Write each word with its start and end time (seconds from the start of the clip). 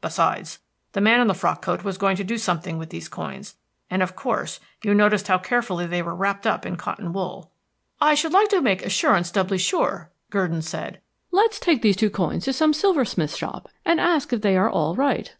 Besides, 0.00 0.60
the 0.92 1.02
man 1.02 1.20
in 1.20 1.26
the 1.26 1.34
frock 1.34 1.60
coat 1.60 1.84
was 1.84 1.98
going 1.98 2.16
to 2.16 2.24
do 2.24 2.38
something 2.38 2.78
with 2.78 2.88
these 2.88 3.06
coins; 3.06 3.56
and, 3.90 4.02
of 4.02 4.16
course, 4.16 4.58
you 4.82 4.94
noticed 4.94 5.28
how 5.28 5.36
carefully 5.36 5.84
they 5.86 6.00
were 6.00 6.14
wrapped 6.14 6.46
up 6.46 6.64
in 6.64 6.76
cotton 6.76 7.12
wool." 7.12 7.50
"I 8.00 8.14
should 8.14 8.32
like 8.32 8.48
to 8.48 8.62
make 8.62 8.80
assurance 8.82 9.30
doubly 9.30 9.58
sure," 9.58 10.10
Gurdon 10.30 10.62
said. 10.62 11.02
"Let's 11.30 11.60
take 11.60 11.82
these 11.82 11.96
two 11.98 12.08
coins 12.08 12.46
to 12.46 12.54
some 12.54 12.72
silversmith's 12.72 13.36
shop 13.36 13.68
and 13.84 14.00
ask 14.00 14.32
if 14.32 14.40
they 14.40 14.56
are 14.56 14.70
all 14.70 14.94
right." 14.96 15.34